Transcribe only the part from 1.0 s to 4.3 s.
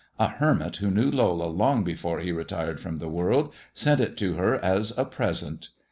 Lola long before he relaxed from the world sent it